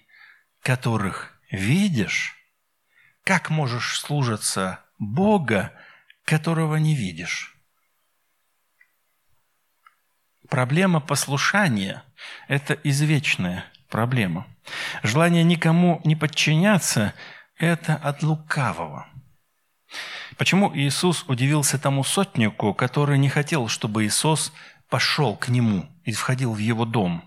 [0.63, 2.35] которых видишь,
[3.23, 5.73] как можешь служиться Бога,
[6.25, 7.57] которого не видишь.
[10.59, 12.03] Проблема послушания–
[12.49, 14.45] это извечная проблема.
[15.05, 17.15] Желание никому не подчиняться–
[17.59, 19.07] это от лукавого.
[20.37, 24.53] Почему Иисус удивился тому сотнику, который не хотел, чтобы Иисус
[24.91, 27.23] пошел к нему и входил в его дом?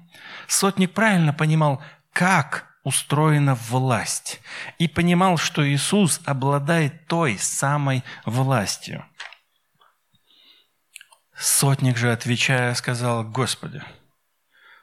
[0.49, 4.41] Сотник правильно понимал, как устроена власть,
[4.77, 9.05] и понимал, что Иисус обладает той самой властью.
[11.41, 13.81] Сотник же, отвечая, сказал, «Господи,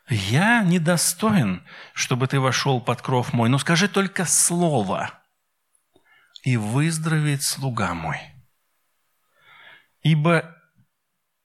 [0.09, 1.62] я недостоин,
[1.94, 5.12] чтобы ты вошел под кров мой, но скажи только слово,
[6.42, 8.18] и выздоровеет слуга мой.
[10.03, 10.57] Ибо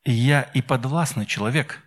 [0.03, 1.79] я и подвластный человек,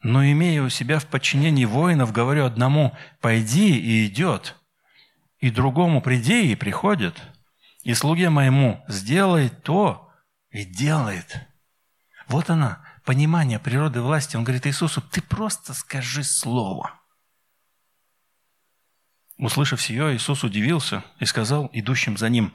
[0.00, 4.56] но имея у себя в подчинении воинов, говорю одному «пойди» и идет,
[5.36, 7.20] и другому «приди» и приходит,
[7.82, 10.10] и слуге моему «сделай то»
[10.48, 11.51] и делает.
[12.32, 14.36] Вот она, понимание природы власти.
[14.36, 16.98] Он говорит Иисусу, ты просто скажи слово.
[19.36, 22.54] Услышав сие, Иисус удивился и сказал идущим за ним,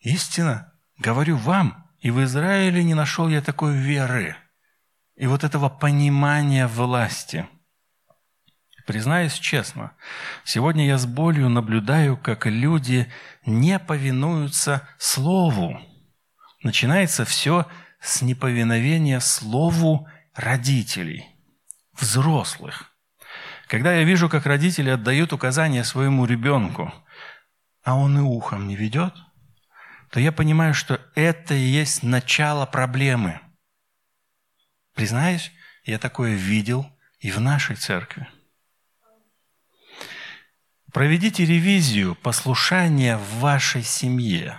[0.00, 4.34] «Истина, говорю вам, и в Израиле не нашел я такой веры»
[5.14, 7.46] и вот этого понимания власти.
[8.86, 9.92] Признаюсь честно,
[10.44, 13.12] сегодня я с болью наблюдаю, как люди
[13.44, 15.78] не повинуются Слову.
[16.62, 17.66] Начинается все
[18.00, 21.26] с неповиновения Слову родителей,
[21.92, 22.92] взрослых.
[23.66, 26.92] Когда я вижу, как родители отдают указания своему ребенку,
[27.82, 29.14] а он и ухом не ведет,
[30.10, 33.40] то я понимаю, что это и есть начало проблемы–
[34.98, 35.52] Признаюсь,
[35.84, 36.84] я такое видел
[37.20, 38.26] и в нашей церкви.
[40.92, 44.58] Проведите ревизию послушания в вашей семье.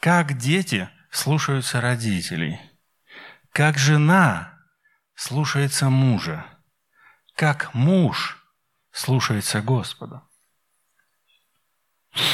[0.00, 2.60] Как дети слушаются родителей.
[3.52, 4.58] Как жена
[5.14, 6.44] слушается мужа.
[7.34, 8.38] Как муж
[8.92, 10.22] слушается Господа.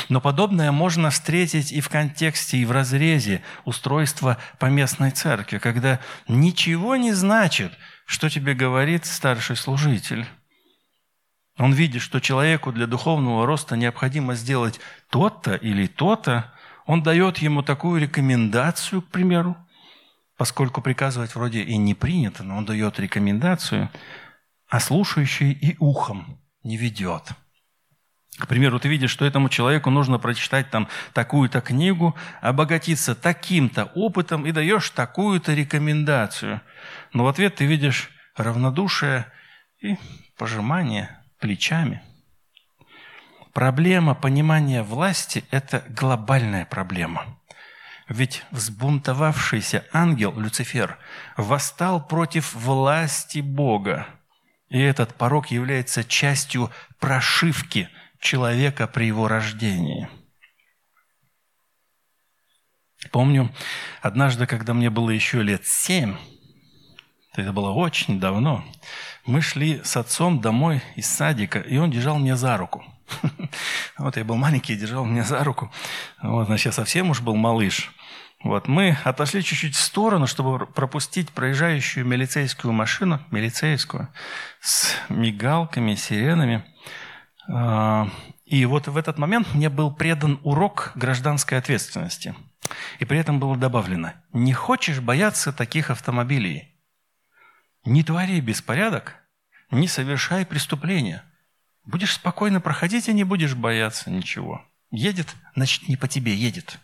[0.09, 6.97] Но подобное можно встретить и в контексте, и в разрезе устройства поместной церкви, когда ничего
[6.97, 7.73] не значит,
[8.07, 10.27] что тебе говорит старший служитель.
[11.59, 16.54] Он видит, что человеку для духовного роста необходимо сделать то-то или то-то,
[16.87, 19.57] он дает ему такую рекомендацию, к примеру,
[20.37, 23.91] поскольку приказывать вроде и не принято, но он дает рекомендацию,
[24.69, 27.31] а слушающий и ухом не ведет–
[28.39, 34.45] к примеру, ты видишь, что этому человеку нужно прочитать там такую-то книгу, обогатиться таким-то опытом
[34.45, 36.61] и даешь такую-то рекомендацию.
[37.13, 39.27] Но в ответ ты видишь равнодушие
[39.81, 39.97] и
[40.37, 42.03] пожимание плечами.
[43.55, 47.39] Проблема понимания власти– это глобальная проблема.
[48.09, 50.99] Ведь взбунтовавшийся ангел Люцифер
[51.39, 54.07] восстал против власти Бога.
[54.69, 57.89] И этот порог является частью прошивки–
[58.25, 60.09] человека при его рождении.
[63.13, 63.55] Помню,
[64.01, 66.17] однажды, когда мне было еще лет семь,
[67.35, 68.65] это было очень давно,
[69.27, 72.85] мы шли с отцом домой из садика, и он держал меня за руку.
[73.99, 75.73] Вот я был маленький, держал меня за руку.
[76.23, 77.93] Вот, значит, я совсем уж был малыш.
[78.43, 84.09] Вот, мы отошли чуть-чуть в сторону, чтобы пропустить проезжающую милицейскую машину, милицейскую,
[84.61, 86.65] с мигалками, сиренами.
[87.49, 88.09] А,
[88.45, 92.35] и вот в этот момент мне был предан урок гражданской ответственности.
[92.99, 96.75] И при этом было добавлено, не хочешь бояться таких автомобилей,
[97.85, 99.17] не твори беспорядок,
[99.71, 101.25] не совершай преступления.
[101.85, 104.65] Будешь спокойно проходить и не будешь бояться ничего.
[104.91, 106.79] Едет, значит, не по тебе едет.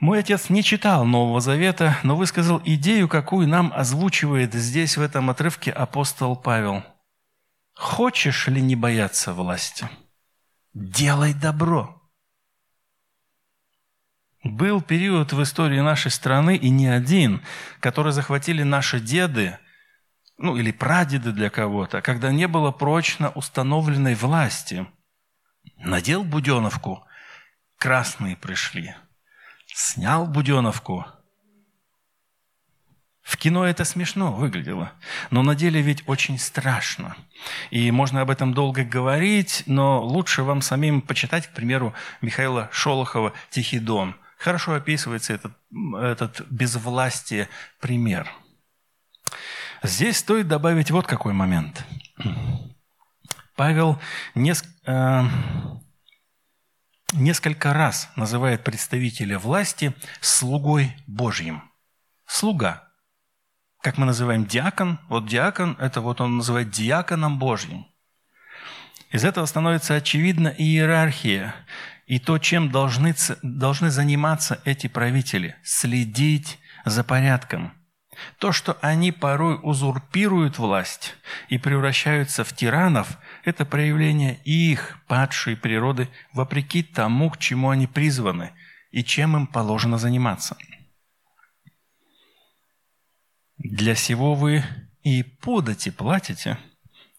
[0.00, 5.30] Мой отец не читал Нового Завета, но высказал идею, какую нам озвучивает здесь, в этом
[5.30, 6.82] отрывке, апостол Павел.
[7.74, 9.88] «Хочешь ли не бояться власти?
[10.74, 12.00] Делай добро».
[14.42, 17.42] Был период в истории нашей страны, и не один,
[17.78, 19.58] который захватили наши деды,
[20.40, 24.86] ну или прадеды для кого-то, когда не было прочно установленной власти.
[25.76, 27.04] Надел буденовку,
[27.78, 28.94] красные пришли.
[29.66, 31.04] Снял буденовку.
[33.22, 34.92] В кино это смешно выглядело,
[35.30, 37.16] но на деле ведь очень страшно.
[37.70, 43.34] И можно об этом долго говорить, но лучше вам самим почитать, к примеру, Михаила Шолохова
[43.50, 44.16] «Тихий дон».
[44.38, 45.52] Хорошо описывается этот,
[45.94, 48.26] этот безвластие пример.
[49.82, 51.84] Здесь стоит добавить вот какой момент.
[53.56, 53.98] Павел
[54.34, 55.22] неск, э,
[57.12, 61.62] несколько раз называет представителя власти слугой Божьим.
[62.26, 62.88] Слуга.
[63.82, 67.86] Как мы называем диакон, вот диакон, это вот он называет диаконом Божьим.
[69.10, 71.54] Из этого становится очевидна иерархия
[72.06, 77.79] и то, чем должны, должны заниматься эти правители– следить за порядком.
[78.38, 81.16] То, что они порой узурпируют власть
[81.48, 88.52] и превращаются в тиранов, это проявление их падшей природы вопреки тому, к чему они призваны
[88.90, 90.56] и чем им положено заниматься.
[93.58, 94.64] Для сего вы
[95.02, 96.58] и подати платите,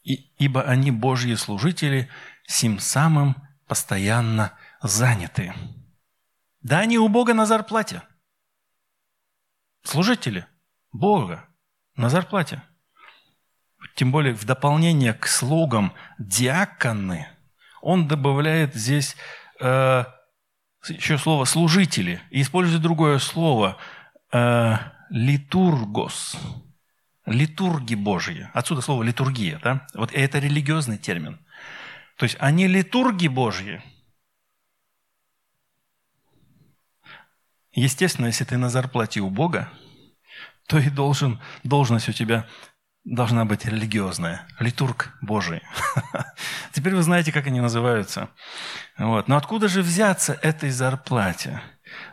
[0.03, 2.09] ибо они Божьи служители,
[2.47, 3.35] сим самым
[3.67, 5.53] постоянно заняты.
[6.61, 8.01] Да они у Бога на зарплате.
[9.83, 10.45] Служители
[10.91, 11.47] Бога
[11.95, 12.61] на зарплате.
[13.95, 17.27] Тем более в дополнение к слугам диаконы,
[17.81, 19.15] он добавляет здесь
[19.59, 20.05] э,
[20.87, 23.77] еще слово служители и использует другое слово
[24.31, 24.75] э,
[25.09, 26.37] литургос.
[27.25, 28.49] Литурги Божьи.
[28.53, 29.59] Отсюда слово литургия.
[29.63, 29.87] Да?
[29.93, 31.39] Вот это религиозный термин.
[32.17, 33.81] То есть они литурги Божьи–
[37.73, 39.69] Естественно, если ты на зарплате у Бога,
[40.71, 42.47] то и должен, должность у тебя
[43.03, 45.61] должна быть религиозная, литург Божий.
[46.71, 48.29] Теперь вы знаете, как они называются.
[48.97, 49.27] Вот.
[49.27, 51.61] Но откуда же взяться этой зарплате?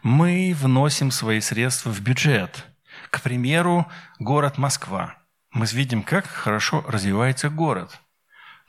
[0.02, 2.66] Мы вносим свои средства в бюджет.
[3.10, 3.86] К примеру,
[4.18, 5.14] город Москва.
[5.52, 8.00] Мы видим, как хорошо развивается город.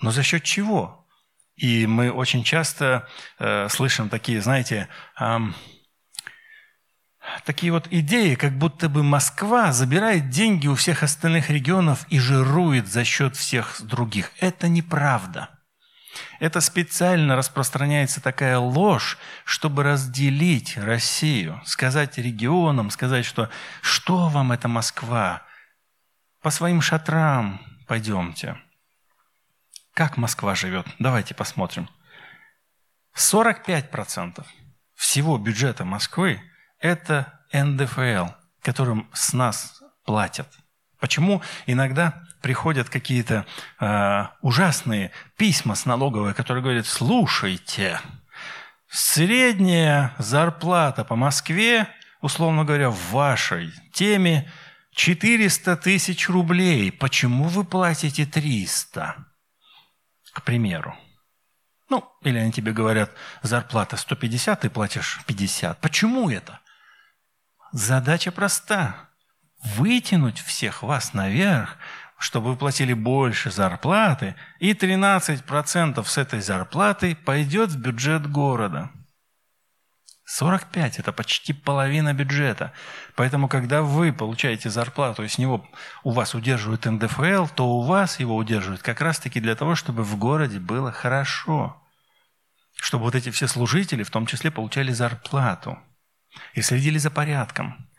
[0.02, 1.08] Но за счет чего?
[1.56, 3.08] И мы очень часто
[3.40, 4.88] э, слышим такие, знаете,
[5.20, 5.40] э,
[7.46, 12.88] такие вот идеи, как будто бы Москва забирает деньги у всех остальных регионов и жирует
[12.88, 14.32] за счет всех других.
[14.40, 15.50] Это неправда.
[16.40, 23.50] Это специально распространяется такая ложь, чтобы разделить Россию, сказать регионам, сказать, что
[23.82, 25.44] что вам это Москва,
[26.42, 28.58] по своим шатрам пойдемте.
[29.94, 30.88] Как Москва живет?
[31.00, 31.90] Давайте посмотрим.
[33.18, 34.46] 45%
[34.96, 36.42] всего бюджета Москвы
[36.80, 38.28] это НДФЛ,
[38.62, 40.48] которым с нас платят.
[41.00, 43.46] Почему иногда приходят какие-то
[43.80, 48.00] э, ужасные письма с налоговой, которые говорят, слушайте,
[48.90, 51.88] средняя зарплата по Москве,
[52.22, 54.52] условно говоря, в вашей теме
[54.92, 56.92] 400 тысяч рублей.
[56.92, 59.26] Почему вы платите 300?
[60.34, 60.96] К примеру.
[61.90, 63.12] Ну, или они тебе говорят,
[63.42, 65.80] зарплата 150, ты платишь 50.
[65.80, 66.60] Почему это?
[67.72, 68.96] Задача проста.
[69.64, 71.78] Вытянуть всех вас наверх,
[72.18, 78.90] чтобы вы платили больше зарплаты, и 13% с этой зарплаты пойдет в бюджет города.
[80.26, 82.74] 45– это почти половина бюджета.
[83.16, 85.68] Поэтому, когда вы получаете зарплату, и с него
[86.04, 90.18] у вас удерживают НДФЛ, то у вас его удерживают как раз-таки для того, чтобы в
[90.18, 91.82] городе было хорошо.
[92.76, 95.78] Чтобы вот эти все служители, в том числе, получали зарплату–
[96.54, 97.90] и следили за порядком.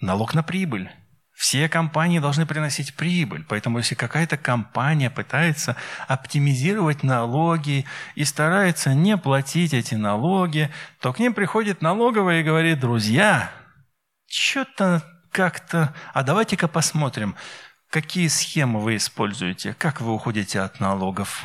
[0.00, 0.90] Налог на прибыль.
[1.38, 3.44] Все компании должны приносить прибыль.
[3.48, 5.76] Поэтому если какая-то компания пытается
[6.08, 7.84] оптимизировать налоги
[8.16, 10.68] и старается не платить эти налоги,
[11.00, 13.52] то к ним приходит налоговая и говорит, друзья,
[14.26, 15.94] что-то как-то...
[16.12, 17.36] А давайте-ка посмотрим,
[17.88, 21.44] какие схемы вы используете, как вы уходите от налогов.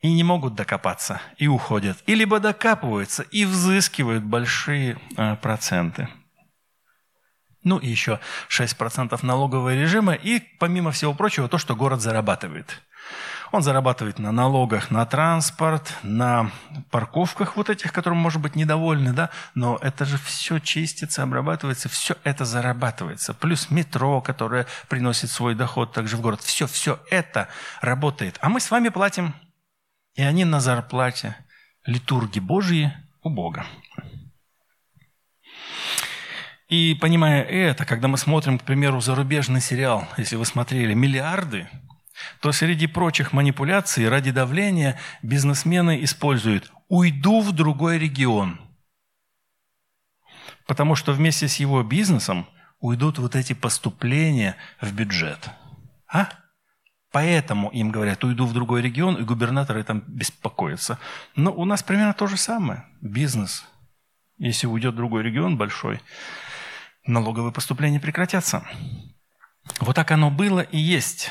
[0.00, 1.96] И не могут докопаться, и уходят.
[2.06, 6.08] И либо докапываются, и взыскивают большие э, проценты.
[7.64, 12.80] Ну и еще 6% налогового режима и, помимо всего прочего, то, что город зарабатывает.
[13.52, 16.50] Он зарабатывает на налогах на транспорт, на
[16.90, 22.16] парковках вот этих, которым, может быть, недовольны, да, но это же все чистится, обрабатывается, все
[22.24, 23.34] это зарабатывается.
[23.34, 26.42] Плюс метро, которое приносит свой доход также в город.
[26.42, 27.48] Все, все это
[27.80, 28.38] работает.
[28.40, 29.34] А мы с вами платим,
[30.16, 31.36] и они на зарплате.
[31.84, 32.92] Литурги Божьи
[33.22, 33.64] у Бога.
[36.68, 41.68] И понимая это, когда мы смотрим, к примеру, зарубежный сериал, если вы смотрели «Миллиарды»,
[42.40, 48.58] то среди прочих манипуляций ради давления бизнесмены используют «уйду в другой регион»,
[50.66, 52.48] потому что вместе с его бизнесом
[52.80, 55.50] уйдут вот эти поступления в бюджет.
[56.08, 56.30] А?
[57.16, 60.98] Поэтому им говорят, уйду в другой регион, и губернаторы там беспокоятся.
[61.34, 62.84] Но у нас примерно то же самое.
[63.00, 63.64] Бизнес.
[64.36, 66.02] Если уйдет в другой регион большой,
[67.06, 68.68] налоговые поступления прекратятся.
[69.80, 71.30] Вот так оно было и есть.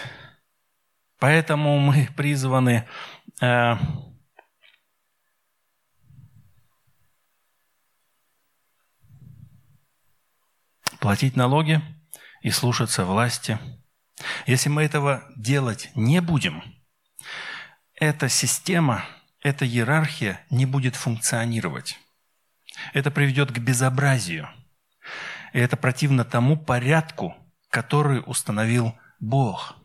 [1.20, 2.88] Поэтому мы призваны
[3.40, 3.76] э,
[11.00, 11.80] платить налоги
[12.42, 13.60] и слушаться власти.
[14.46, 16.64] Если мы этого делать не будем,
[17.96, 19.06] эта система,
[19.42, 22.00] эта иерархия не будет функционировать.
[22.94, 24.50] Это приведет к безобразию–
[25.56, 27.36] и это противно тому порядку,
[27.70, 29.78] который установил Бог.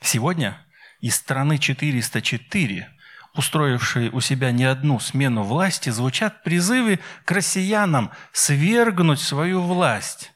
[0.00, 0.66] Сегодня
[1.00, 2.88] из страны 404,
[3.34, 10.32] устроившей у себя не одну смену власти, звучат призывы к россиянам свергнуть свою власть.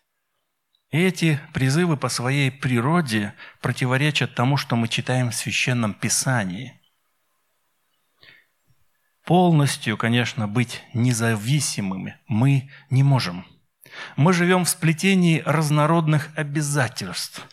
[0.90, 6.80] Эти призывы по своей природе противоречат тому, что мы читаем в Священном Писании.
[9.24, 13.46] Полностью, конечно, быть независимыми мы не можем–
[14.16, 17.46] мы живем в сплетении разнородных обязательств.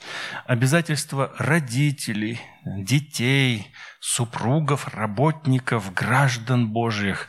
[0.46, 7.28] Обязательства родителей, детей, супругов, работников, граждан Божьих.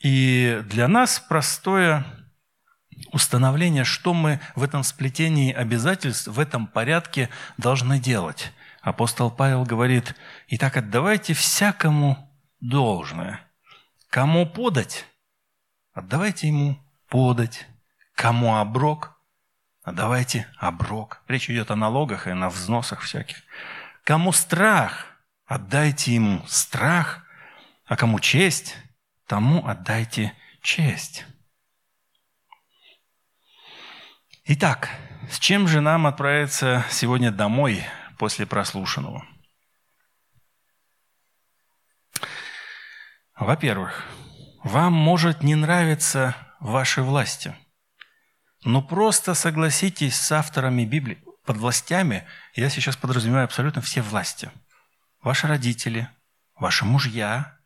[0.00, 2.04] И для нас простое
[3.12, 7.28] установление, что мы в этом сплетении обязательств, в этом порядке
[7.58, 8.52] должны делать.
[8.82, 10.14] Апостол Павел говорит,
[10.48, 12.26] «Итак, отдавайте всякому
[12.60, 13.40] должное.
[14.10, 15.06] Кому подать?
[15.92, 16.78] Отдавайте ему
[17.08, 17.66] подать.
[18.14, 19.20] Кому оброк?
[19.82, 21.22] А давайте оброк.
[21.28, 23.36] Речь идет о налогах и на взносах всяких.
[24.04, 25.06] Кому страх?
[25.46, 27.24] Отдайте ему страх.
[27.84, 28.76] А кому честь?
[29.26, 31.26] Тому отдайте честь.
[34.48, 34.90] Итак,
[35.30, 37.84] с чем же нам отправиться сегодня домой
[38.18, 39.26] после прослушанного?
[43.38, 44.04] Во-первых,
[44.64, 47.54] вам может не нравиться ваши власти–
[48.66, 51.22] но просто согласитесь с авторами Библии.
[51.44, 54.50] Под властями я сейчас подразумеваю абсолютно все власти.
[55.22, 56.08] Ваши родители,
[56.56, 57.56] ваши мужья,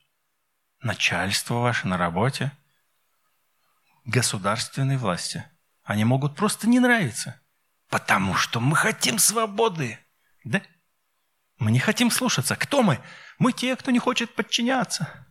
[0.83, 2.53] начальство ваше на работе,
[4.05, 5.43] государственные власти.
[5.91, 7.41] Они могут просто не нравиться.
[7.89, 9.99] Потому что мы хотим свободы.
[10.45, 10.63] Да?
[11.59, 12.55] Мы не хотим слушаться.
[12.55, 13.01] Кто мы?
[13.41, 15.27] Мы те, кто не хочет подчиняться.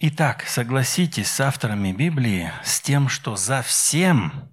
[0.00, 4.52] Итак, согласитесь с авторами Библии с тем, что за всем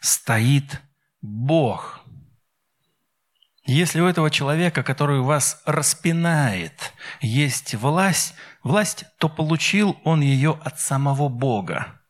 [0.00, 0.82] стоит
[1.22, 2.02] Бог.
[3.64, 10.80] Если у этого человека, который вас распинает, есть власть, власть, то получил он ее от
[10.80, 12.00] самого Бога.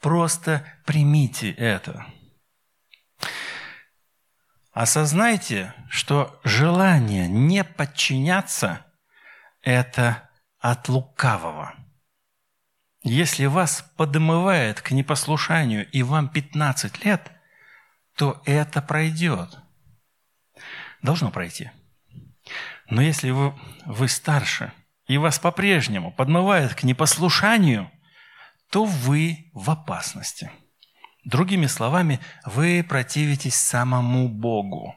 [0.00, 2.06] Просто примите это.
[4.72, 8.86] Осознайте, что желание не подчиняться–
[9.62, 10.30] это
[10.60, 11.74] от лукавого–
[13.02, 17.32] если вас подмывает к непослушанию и вам 15 лет,
[18.16, 19.56] то это пройдет.
[21.00, 21.70] Должно пройти.
[22.90, 23.54] Но если вы,
[23.86, 24.72] вы старше,
[25.08, 27.90] и вас по-прежнему подмывает к непослушанию,
[28.70, 30.50] то вы в опасности.
[31.24, 34.94] Другими словами, вы противитесь самому Богу.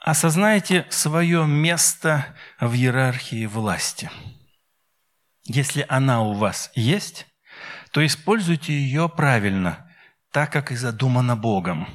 [0.00, 4.10] Осознайте свое место в иерархии власти–
[5.48, 7.26] если она у вас есть,
[7.92, 9.88] то используйте ее правильно,
[10.32, 11.86] так, как и задумано Богом.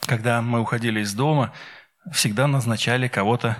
[0.00, 1.54] Когда мы уходили из дома,
[2.12, 3.56] всегда назначали кого-то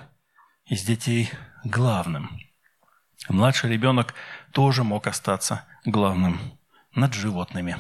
[0.65, 1.31] из детей
[1.65, 2.41] главным.
[3.29, 4.15] Младший ребенок
[4.53, 6.59] тоже мог остаться главным
[6.95, 7.77] над животными.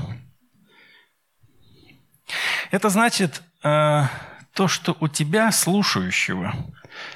[2.70, 4.04] Это значит э,
[4.54, 6.54] то, что у тебя, слушающего,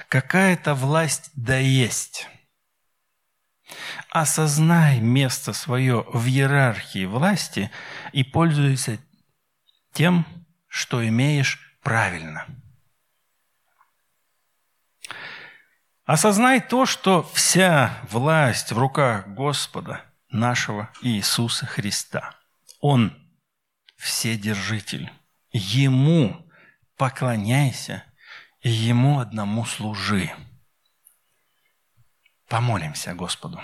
[0.08, 2.28] какая-то власть да есть.
[4.10, 7.70] Осознай место свое в иерархии власти
[8.12, 8.98] и пользуйся
[9.92, 10.26] тем,
[10.68, 12.46] что имеешь правильно.
[16.04, 22.34] Осознай то, что вся власть в руках Господа нашего Иисуса Христа.
[22.80, 23.16] Он
[23.96, 25.10] вседержитель.
[25.50, 26.46] Ему
[26.96, 28.04] поклоняйся
[28.60, 30.30] и Ему одному служи.
[32.48, 33.60] Помолимся Господу.